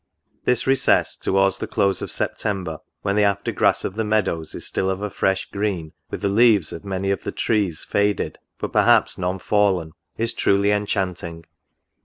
This 0.45 0.65
recess, 0.65 1.15
towards 1.15 1.59
the 1.59 1.67
close 1.67 2.01
of 2.01 2.09
September, 2.11 2.79
when 3.03 3.15
the 3.15 3.23
after 3.23 3.51
grass 3.51 3.85
of 3.85 3.93
the 3.93 4.03
meadows 4.03 4.55
is 4.55 4.65
still 4.65 4.89
of 4.89 5.03
a 5.03 5.11
fresh 5.11 5.45
green, 5.51 5.93
with 6.09 6.21
the 6.21 6.27
leaves 6.27 6.73
of 6.73 6.83
many 6.83 7.11
of 7.11 7.21
the 7.23 7.31
trees 7.31 7.81
NOTES. 7.81 7.83
45 7.85 7.91
faded, 7.91 8.39
but 8.57 8.73
perhaps 8.73 9.19
none 9.19 9.37
fallen, 9.37 9.91
is 10.17 10.33
truly 10.33 10.71
enchanting. 10.71 11.45